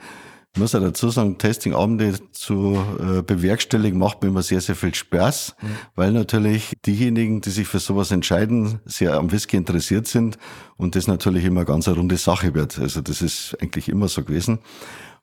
Ich 0.54 0.60
muss 0.60 0.72
ja 0.72 0.80
dazu 0.80 1.08
sagen, 1.08 1.38
Testingabende 1.38 2.14
zu 2.30 2.78
äh, 3.00 3.22
bewerkstelligen 3.22 3.98
macht 3.98 4.22
mir 4.22 4.28
immer 4.28 4.42
sehr, 4.42 4.60
sehr 4.60 4.76
viel 4.76 4.94
Spaß, 4.94 5.56
mhm. 5.60 5.66
weil 5.94 6.12
natürlich 6.12 6.74
diejenigen, 6.84 7.40
die 7.40 7.50
sich 7.50 7.66
für 7.66 7.78
sowas 7.78 8.10
entscheiden, 8.10 8.80
sehr 8.84 9.14
am 9.14 9.32
Whisky 9.32 9.56
interessiert 9.56 10.06
sind 10.06 10.36
und 10.76 10.94
das 10.94 11.06
natürlich 11.06 11.44
immer 11.44 11.64
ganz 11.64 11.88
eine 11.88 11.96
runde 11.96 12.18
Sache 12.18 12.54
wird. 12.54 12.78
Also 12.78 13.00
das 13.00 13.22
ist 13.22 13.56
eigentlich 13.62 13.88
immer 13.88 14.08
so 14.08 14.22
gewesen. 14.22 14.58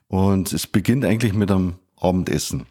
Und 0.08 0.52
es 0.52 0.66
beginnt 0.66 1.06
eigentlich 1.06 1.34
mit 1.34 1.52
einem 1.52 1.76
Abendessen. 1.96 2.66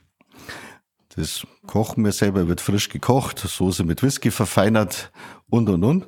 Das 1.15 1.47
kochen 1.67 2.05
wir 2.05 2.13
selber, 2.13 2.49
wird 2.49 2.61
frisch 2.61 2.89
gekocht, 2.89 3.39
Soße 3.39 3.85
mit 3.85 4.03
Whisky 4.03 4.31
verfeinert 4.31 5.13
und 5.49 5.69
und 5.69 5.85
und. 5.85 6.07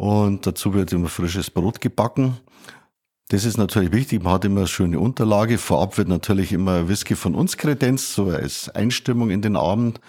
Und 0.00 0.46
dazu 0.46 0.72
wird 0.72 0.94
immer 0.94 1.10
frisches 1.10 1.50
Brot 1.50 1.82
gebacken. 1.82 2.38
Das 3.28 3.44
ist 3.44 3.58
natürlich 3.58 3.92
wichtig. 3.92 4.22
Man 4.22 4.32
hat 4.32 4.46
immer 4.46 4.60
eine 4.60 4.66
schöne 4.66 4.98
Unterlage. 4.98 5.58
Vorab 5.58 5.98
wird 5.98 6.08
natürlich 6.08 6.54
immer 6.54 6.88
Whisky 6.88 7.14
von 7.14 7.34
uns 7.34 7.58
kredenzt, 7.58 8.14
so 8.14 8.30
als 8.30 8.70
Einstimmung 8.70 9.28
in 9.28 9.42
den 9.42 9.56
Abend. 9.56 10.00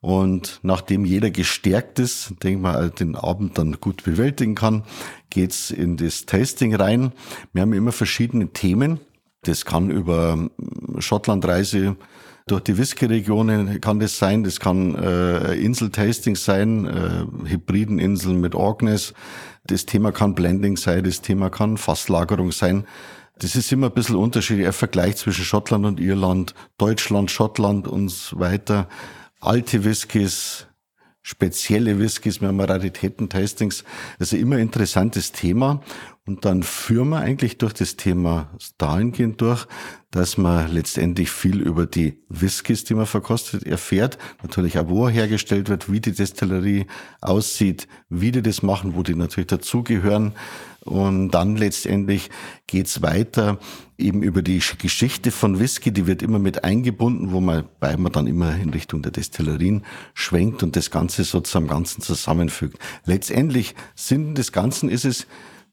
Und 0.00 0.60
nachdem 0.62 1.04
jeder 1.04 1.32
gestärkt 1.32 1.98
ist, 1.98 2.34
denke 2.44 2.62
mal, 2.62 2.90
den 2.90 3.16
Abend 3.16 3.58
dann 3.58 3.80
gut 3.80 4.04
bewältigen 4.04 4.54
kann, 4.54 4.84
geht's 5.28 5.72
in 5.72 5.96
das 5.96 6.24
Tasting 6.24 6.76
rein. 6.76 7.10
Wir 7.52 7.62
haben 7.62 7.72
immer 7.72 7.90
verschiedene 7.90 8.52
Themen. 8.52 9.00
Das 9.42 9.64
kann 9.64 9.90
über 9.90 10.50
Schottlandreise 11.00 11.96
durch 12.46 12.62
die 12.62 12.76
Whisky-Regionen 12.76 13.80
kann 13.80 14.00
das 14.00 14.18
sein, 14.18 14.42
das 14.42 14.58
kann 14.58 14.94
äh, 14.94 15.54
Insel-Tasting 15.54 16.36
sein, 16.36 16.86
äh, 16.86 17.48
Hybrideninseln 17.48 18.40
mit 18.40 18.54
Orkneys. 18.54 19.14
Das 19.64 19.86
Thema 19.86 20.10
kann 20.10 20.34
Blending 20.34 20.76
sein, 20.76 21.04
das 21.04 21.22
Thema 21.22 21.50
kann 21.50 21.76
Fasslagerung 21.76 22.50
sein. 22.50 22.84
Das 23.38 23.56
ist 23.56 23.72
immer 23.72 23.86
ein 23.88 23.94
bisschen 23.94 24.16
unterschiedlich, 24.16 24.66
ein 24.66 24.72
Vergleich 24.72 25.16
zwischen 25.16 25.44
Schottland 25.44 25.86
und 25.86 26.00
Irland, 26.00 26.54
Deutschland, 26.78 27.30
Schottland 27.30 27.88
und 27.88 28.08
so 28.08 28.38
weiter. 28.38 28.88
Alte 29.40 29.84
Whiskys, 29.84 30.66
spezielle 31.22 31.98
Whiskys, 31.98 32.40
wir 32.40 32.48
haben 32.48 32.60
Raritäten-Tastings. 32.60 33.84
Also 34.18 34.36
immer 34.36 34.58
interessantes 34.58 35.32
Thema. 35.32 35.80
Und 36.24 36.44
dann 36.44 36.62
führen 36.62 37.08
wir 37.08 37.18
eigentlich 37.18 37.58
durch 37.58 37.72
das 37.72 37.96
Thema 37.96 38.48
dahingehend 38.78 39.40
durch, 39.40 39.66
dass 40.12 40.38
man 40.38 40.70
letztendlich 40.70 41.30
viel 41.30 41.60
über 41.60 41.84
die 41.84 42.22
Whiskys, 42.28 42.84
die 42.84 42.94
man 42.94 43.06
verkostet, 43.06 43.64
erfährt. 43.64 44.18
Natürlich 44.40 44.78
auch, 44.78 44.88
wo 44.88 45.06
er 45.06 45.12
hergestellt 45.12 45.68
wird, 45.68 45.90
wie 45.90 46.00
die 46.00 46.12
Destillerie 46.12 46.86
aussieht, 47.20 47.88
wie 48.08 48.30
die 48.30 48.42
das 48.42 48.62
machen, 48.62 48.94
wo 48.94 49.02
die 49.02 49.16
natürlich 49.16 49.48
dazugehören. 49.48 50.34
Und 50.84 51.32
dann 51.32 51.56
letztendlich 51.56 52.30
geht's 52.68 53.02
weiter 53.02 53.58
eben 53.98 54.22
über 54.22 54.42
die 54.42 54.62
Geschichte 54.78 55.32
von 55.32 55.58
Whisky, 55.58 55.92
die 55.92 56.06
wird 56.06 56.22
immer 56.22 56.38
mit 56.38 56.62
eingebunden, 56.62 57.32
wo 57.32 57.40
man, 57.40 57.64
weil 57.80 57.96
man 57.96 58.12
dann 58.12 58.26
immer 58.28 58.54
in 58.56 58.70
Richtung 58.70 59.02
der 59.02 59.12
Destillerien 59.12 59.84
schwenkt 60.14 60.62
und 60.62 60.76
das 60.76 60.90
Ganze 60.90 61.24
so 61.24 61.40
zum 61.40 61.66
Ganzen 61.66 62.00
zusammenfügt. 62.00 62.78
Letztendlich 63.06 63.74
Sinn 63.96 64.34
des 64.34 64.52
Ganzen 64.52 64.88
ist 64.88 65.04
es, 65.04 65.26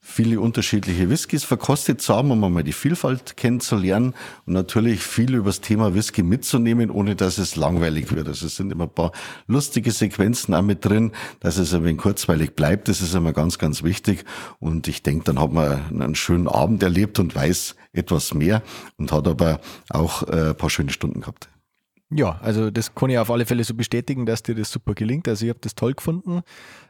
viele 0.09 0.39
unterschiedliche 0.39 1.09
Whiskys 1.09 1.43
verkostet 1.43 2.01
zu 2.01 2.15
haben, 2.15 2.31
um 2.31 2.43
einmal 2.43 2.63
die 2.63 2.73
Vielfalt 2.73 3.37
kennenzulernen 3.37 4.15
und 4.45 4.53
natürlich 4.53 5.01
viel 5.01 5.35
über 5.35 5.49
das 5.49 5.61
Thema 5.61 5.93
Whisky 5.93 6.23
mitzunehmen, 6.23 6.89
ohne 6.89 7.15
dass 7.15 7.37
es 7.37 7.55
langweilig 7.55 8.11
wird. 8.11 8.27
Also 8.27 8.47
es 8.47 8.55
sind 8.55 8.71
immer 8.71 8.85
ein 8.85 8.93
paar 8.93 9.11
lustige 9.47 9.91
Sequenzen 9.91 10.53
auch 10.55 10.63
mit 10.63 10.83
drin, 10.83 11.11
dass 11.39 11.57
es 11.57 11.73
ein 11.73 11.83
wenig 11.83 12.01
kurzweilig 12.01 12.55
bleibt. 12.55 12.87
Das 12.87 13.01
ist 13.01 13.13
immer 13.13 13.33
ganz, 13.33 13.59
ganz 13.59 13.83
wichtig. 13.83 14.25
Und 14.59 14.87
ich 14.87 15.03
denke, 15.03 15.25
dann 15.25 15.39
hat 15.39 15.53
man 15.53 16.01
einen 16.01 16.15
schönen 16.15 16.47
Abend 16.47 16.81
erlebt 16.81 17.19
und 17.19 17.35
weiß 17.35 17.75
etwas 17.93 18.33
mehr 18.33 18.63
und 18.97 19.11
hat 19.11 19.27
aber 19.27 19.61
auch 19.89 20.23
äh, 20.27 20.49
ein 20.49 20.55
paar 20.55 20.69
schöne 20.69 20.91
Stunden 20.91 21.21
gehabt. 21.21 21.49
Ja, 22.11 22.39
also 22.41 22.71
das 22.71 22.95
kann 22.95 23.11
ich 23.11 23.19
auf 23.19 23.29
alle 23.29 23.45
Fälle 23.45 23.63
so 23.63 23.75
bestätigen, 23.75 24.25
dass 24.25 24.41
dir 24.41 24.55
das 24.55 24.71
super 24.71 24.95
gelingt. 24.95 25.27
Also 25.27 25.45
ich 25.45 25.49
habe 25.49 25.59
das 25.61 25.75
toll 25.75 25.93
gefunden. 25.93 26.41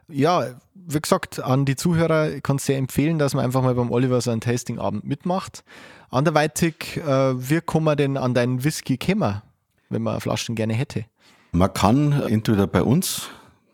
Ja, 0.08 0.56
wie 0.74 1.00
gesagt, 1.00 1.42
an 1.42 1.66
die 1.66 1.76
Zuhörer 1.76 2.40
kann 2.40 2.56
es 2.56 2.66
sehr 2.66 2.78
empfehlen, 2.78 3.20
dass 3.20 3.34
man 3.34 3.44
einfach 3.44 3.62
mal 3.62 3.76
beim 3.76 3.92
Oliver 3.92 4.22
so 4.22 4.32
einen 4.32 4.42
Tastingabend 4.42 5.04
mitmacht. 5.04 5.64
Anderweitig, 6.10 6.98
äh, 6.98 7.50
wie 7.50 7.60
kann 7.60 7.84
man 7.84 7.98
denn 7.98 8.16
an 8.16 8.34
deinen 8.34 8.64
Whisky 8.64 8.98
kommen, 8.98 9.42
wenn 9.90 10.02
man 10.02 10.22
Flaschen 10.22 10.56
gerne 10.56 10.74
hätte? 10.74 11.06
Man 11.52 11.74
kann 11.74 12.14
entweder 12.28 12.66
bei 12.66 12.82
uns 12.82 13.28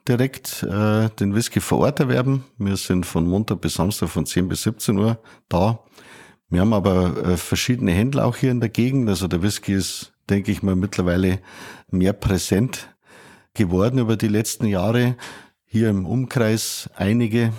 direkt 0.08 0.64
äh, 0.64 1.10
den 1.10 1.36
Whisky 1.36 1.60
vor 1.60 1.80
Ort 1.80 2.00
erwerben. 2.00 2.44
Wir 2.58 2.76
sind 2.76 3.06
von 3.06 3.28
Montag 3.28 3.62
bis 3.62 3.76
Samstag 3.76 4.10
von 4.10 4.26
10 4.26 4.48
bis 4.48 4.64
17 4.64 4.98
Uhr 4.98 5.20
da. 5.48 5.80
Wir 6.50 6.62
haben 6.62 6.74
aber 6.74 7.18
äh, 7.18 7.38
verschiedene 7.38 7.92
Händler 7.92 8.26
auch 8.26 8.36
hier 8.36 8.52
in 8.52 8.60
der 8.60 8.70
Gegend. 8.70 9.10
Also 9.10 9.28
der 9.28 9.42
Whisky 9.42 9.74
ist 9.74 10.15
denke 10.30 10.52
ich 10.52 10.64
mal, 10.64 10.76
mittlerweile 10.76 11.40
mehr 11.90 12.14
präsent 12.14 12.96
geworden 13.54 14.00
über 14.00 14.18
die 14.18 14.28
letzten 14.28 14.66
Jahre. 14.66 15.16
Hier 15.66 15.90
im 15.90 16.06
Umkreis 16.06 16.90
einige. 16.96 17.52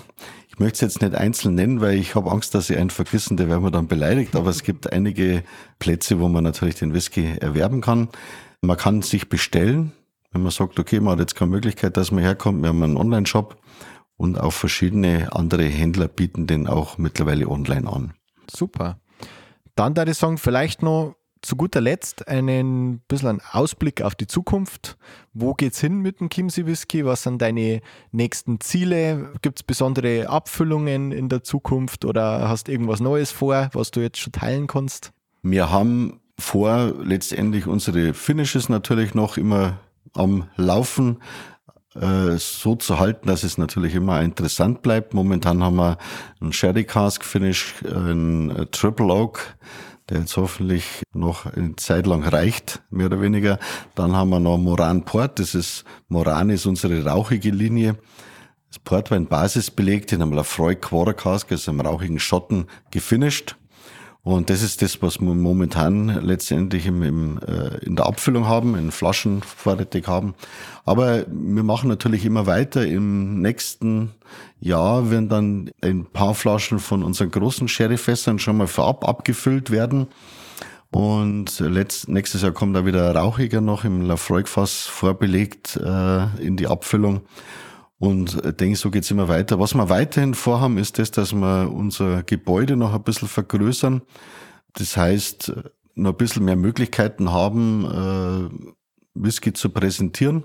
Ich 0.48 0.58
möchte 0.58 0.76
es 0.76 0.80
jetzt 0.80 1.02
nicht 1.02 1.14
einzeln 1.14 1.54
nennen, 1.54 1.80
weil 1.80 1.98
ich 1.98 2.14
habe 2.14 2.30
Angst, 2.30 2.54
dass 2.54 2.70
ich 2.70 2.78
einen 2.78 2.90
vergessen, 2.90 3.36
der 3.36 3.48
werden 3.48 3.62
wir 3.62 3.70
dann 3.70 3.88
beleidigt. 3.88 4.36
Aber 4.36 4.50
es 4.50 4.62
gibt 4.62 4.92
einige 4.92 5.42
Plätze, 5.78 6.18
wo 6.20 6.28
man 6.28 6.44
natürlich 6.44 6.76
den 6.76 6.94
Whisky 6.94 7.36
erwerben 7.38 7.80
kann. 7.80 8.08
Man 8.62 8.76
kann 8.76 9.02
sich 9.02 9.28
bestellen, 9.28 9.92
wenn 10.32 10.42
man 10.42 10.50
sagt, 10.50 10.78
okay, 10.78 11.00
man 11.00 11.12
hat 11.12 11.20
jetzt 11.20 11.34
keine 11.34 11.50
Möglichkeit, 11.50 11.96
dass 11.96 12.10
man 12.10 12.22
herkommt. 12.22 12.62
Wir 12.62 12.68
haben 12.68 12.82
einen 12.82 12.96
Online-Shop 12.96 13.56
und 14.16 14.40
auch 14.40 14.52
verschiedene 14.52 15.28
andere 15.32 15.64
Händler 15.64 16.08
bieten 16.08 16.46
den 16.46 16.66
auch 16.66 16.98
mittlerweile 16.98 17.48
online 17.48 17.88
an. 17.90 18.14
Super. 18.50 18.98
Dann 19.74 19.94
da 19.94 20.06
ich 20.06 20.16
sagen, 20.16 20.38
vielleicht 20.38 20.82
noch 20.82 21.16
zu 21.42 21.56
guter 21.56 21.80
Letzt 21.80 22.28
einen 22.28 23.00
bisschen 23.08 23.28
einen 23.28 23.42
Ausblick 23.52 24.02
auf 24.02 24.14
die 24.14 24.26
Zukunft. 24.26 24.96
Wo 25.32 25.54
geht's 25.54 25.80
hin 25.80 26.00
mit 26.00 26.20
dem 26.20 26.28
Chiemsee 26.28 26.66
Whisky? 26.66 27.04
Was 27.04 27.22
sind 27.22 27.40
deine 27.40 27.80
nächsten 28.12 28.60
Ziele? 28.60 29.32
Gibt 29.42 29.60
es 29.60 29.62
besondere 29.62 30.28
Abfüllungen 30.28 31.12
in 31.12 31.28
der 31.28 31.42
Zukunft 31.42 32.04
oder 32.04 32.48
hast 32.48 32.68
irgendwas 32.68 33.00
Neues 33.00 33.30
vor, 33.30 33.70
was 33.72 33.90
du 33.90 34.00
jetzt 34.00 34.18
schon 34.18 34.32
teilen 34.32 34.66
kannst? 34.66 35.12
Wir 35.42 35.70
haben 35.70 36.20
vor, 36.38 36.92
letztendlich 37.02 37.66
unsere 37.66 38.14
Finishes 38.14 38.68
natürlich 38.68 39.14
noch 39.14 39.36
immer 39.36 39.78
am 40.14 40.48
Laufen 40.56 41.18
äh, 41.94 42.36
so 42.36 42.74
zu 42.74 42.98
halten, 42.98 43.28
dass 43.28 43.42
es 43.42 43.58
natürlich 43.58 43.94
immer 43.94 44.20
interessant 44.20 44.82
bleibt. 44.82 45.14
Momentan 45.14 45.62
haben 45.62 45.76
wir 45.76 45.98
einen 46.40 46.52
Sherry 46.52 46.84
Cask 46.84 47.24
Finish, 47.24 47.74
ein 47.84 48.66
Triple 48.70 49.06
Oak, 49.06 49.56
der 50.08 50.20
jetzt 50.20 50.36
hoffentlich 50.36 51.02
noch 51.12 51.46
eine 51.46 51.76
Zeit 51.76 52.06
lang 52.06 52.22
reicht, 52.24 52.82
mehr 52.90 53.06
oder 53.06 53.20
weniger. 53.20 53.58
Dann 53.94 54.14
haben 54.14 54.30
wir 54.30 54.40
noch 54.40 54.58
Moran 54.58 55.04
Port, 55.04 55.38
das 55.38 55.54
ist, 55.54 55.84
Moran 56.08 56.50
ist 56.50 56.66
unsere 56.66 57.04
rauchige 57.04 57.50
Linie. 57.50 57.96
Das 58.68 58.78
Portwein 58.78 59.26
Basis 59.26 59.70
belegt 59.70 60.12
in 60.12 60.22
einem 60.22 60.32
Lafroy 60.32 60.76
Quarter 60.76 61.14
Cask, 61.14 61.50
also 61.50 61.70
einem 61.70 61.80
rauchigen 61.80 62.18
Schotten, 62.18 62.66
gefinished. 62.90 63.56
Und 64.26 64.50
das 64.50 64.60
ist 64.60 64.82
das, 64.82 65.00
was 65.02 65.20
wir 65.20 65.32
momentan 65.36 66.08
letztendlich 66.08 66.84
im, 66.86 67.00
im, 67.04 67.38
äh, 67.46 67.76
in 67.84 67.94
der 67.94 68.06
Abfüllung 68.06 68.48
haben, 68.48 68.74
in 68.74 68.90
Flaschen 68.90 69.40
vorrätig 69.40 70.08
haben. 70.08 70.34
Aber 70.84 71.24
wir 71.28 71.62
machen 71.62 71.88
natürlich 71.88 72.24
immer 72.24 72.44
weiter. 72.44 72.84
Im 72.84 73.40
nächsten 73.40 74.14
Jahr 74.58 75.12
werden 75.12 75.28
dann 75.28 75.70
ein 75.80 76.06
paar 76.06 76.34
Flaschen 76.34 76.80
von 76.80 77.04
unseren 77.04 77.30
großen 77.30 77.68
Sherryfässern 77.68 78.40
schon 78.40 78.56
mal 78.56 78.66
vorab 78.66 79.08
abgefüllt 79.08 79.70
werden. 79.70 80.08
Und 80.90 81.60
letzt, 81.60 82.08
nächstes 82.08 82.42
Jahr 82.42 82.50
kommt 82.50 82.74
da 82.74 82.84
wieder 82.84 83.14
Rauchiger 83.14 83.60
noch 83.60 83.84
im 83.84 84.02
Lafroig-Fass 84.02 84.86
vorbelegt 84.86 85.76
äh, 85.76 86.44
in 86.44 86.56
die 86.56 86.66
Abfüllung. 86.66 87.20
Und 87.98 88.44
ich 88.44 88.52
denke, 88.52 88.76
so 88.76 88.90
geht's 88.90 89.10
immer 89.10 89.28
weiter. 89.28 89.58
Was 89.58 89.74
wir 89.74 89.88
weiterhin 89.88 90.34
vorhaben, 90.34 90.78
ist 90.78 90.98
das, 90.98 91.10
dass 91.10 91.32
wir 91.32 91.72
unser 91.72 92.22
Gebäude 92.22 92.76
noch 92.76 92.94
ein 92.94 93.02
bisschen 93.02 93.28
vergrößern. 93.28 94.02
Das 94.74 94.96
heißt, 94.96 95.52
noch 95.94 96.10
ein 96.10 96.16
bisschen 96.16 96.44
mehr 96.44 96.56
Möglichkeiten 96.56 97.32
haben, 97.32 97.84
äh, 97.84 98.74
Whisky 99.14 99.52
zu 99.54 99.70
präsentieren. 99.70 100.44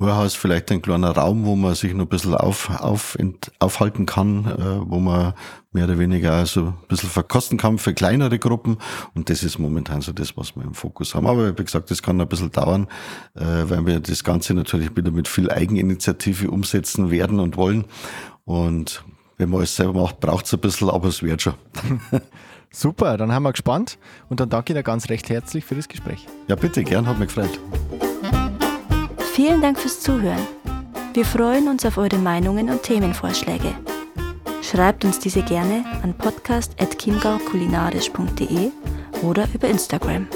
Ist 0.00 0.36
vielleicht 0.36 0.72
ein 0.72 0.82
kleiner 0.82 1.12
Raum, 1.12 1.44
wo 1.44 1.54
man 1.54 1.76
sich 1.76 1.94
noch 1.94 2.06
ein 2.06 2.08
bisschen 2.08 2.34
auf, 2.34 2.68
auf, 2.80 3.14
ent, 3.16 3.52
aufhalten 3.60 4.06
kann, 4.06 4.44
äh, 4.44 4.90
wo 4.90 4.98
man 4.98 5.34
mehr 5.72 5.84
oder 5.84 5.98
weniger 5.98 6.32
also 6.32 6.66
ein 6.66 6.88
bisschen 6.88 7.08
verkosten 7.08 7.58
kann 7.58 7.78
für 7.78 7.94
kleinere 7.94 8.40
Gruppen. 8.40 8.78
Und 9.14 9.30
das 9.30 9.44
ist 9.44 9.60
momentan 9.60 10.00
so 10.00 10.12
das, 10.12 10.36
was 10.36 10.56
wir 10.56 10.64
im 10.64 10.74
Fokus 10.74 11.14
haben. 11.14 11.28
Aber 11.28 11.56
wie 11.56 11.64
gesagt, 11.64 11.92
das 11.92 12.02
kann 12.02 12.20
ein 12.20 12.26
bisschen 12.26 12.50
dauern, 12.50 12.88
äh, 13.36 13.44
weil 13.44 13.86
wir 13.86 14.00
das 14.00 14.24
Ganze 14.24 14.54
natürlich 14.54 14.96
wieder 14.96 15.12
mit 15.12 15.28
viel 15.28 15.48
Eigeninitiative 15.48 16.50
umsetzen 16.50 17.12
werden 17.12 17.38
und 17.38 17.56
wollen. 17.56 17.84
Und 18.44 19.04
wenn 19.36 19.50
man 19.50 19.62
es 19.62 19.76
selber 19.76 20.02
macht, 20.02 20.18
braucht 20.18 20.46
es 20.46 20.54
ein 20.54 20.60
bisschen, 20.60 20.90
aber 20.90 21.06
es 21.06 21.22
wird 21.22 21.42
schon. 21.42 21.54
Super, 22.72 23.16
dann 23.16 23.30
haben 23.30 23.44
wir 23.44 23.52
gespannt 23.52 23.98
und 24.28 24.40
dann 24.40 24.50
danke 24.50 24.72
ich 24.72 24.76
dir 24.76 24.82
ganz 24.82 25.08
recht 25.08 25.28
herzlich 25.28 25.64
für 25.64 25.76
das 25.76 25.86
Gespräch. 25.86 26.26
Ja, 26.48 26.56
bitte, 26.56 26.82
gern, 26.82 27.06
hat 27.06 27.20
mich 27.20 27.32
gefreut. 27.32 27.60
Vielen 29.34 29.60
Dank 29.60 29.78
fürs 29.80 29.98
Zuhören. 29.98 30.46
Wir 31.12 31.24
freuen 31.24 31.66
uns 31.66 31.84
auf 31.84 31.98
eure 31.98 32.18
Meinungen 32.18 32.70
und 32.70 32.84
Themenvorschläge. 32.84 33.74
Schreibt 34.62 35.04
uns 35.04 35.18
diese 35.18 35.42
gerne 35.42 35.84
an 36.04 36.14
podcast.chiemgaukulinarisch.de 36.14 38.70
oder 39.22 39.48
über 39.52 39.66
Instagram. 39.66 40.28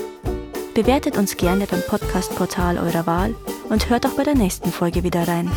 Bewertet 0.75 1.17
uns 1.17 1.37
gerne 1.37 1.69
beim 1.71 1.83
Podcastportal 1.87 2.77
eurer 2.77 3.07
Wahl 3.07 3.37
und 3.69 3.89
hört 3.89 4.05
auch 4.05 4.17
bei 4.17 4.25
der 4.25 4.35
nächsten 4.35 4.73
Folge 4.73 5.05
wieder 5.05 5.29
rein. 5.29 5.49